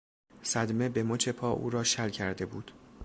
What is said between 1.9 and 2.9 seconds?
کرده بود.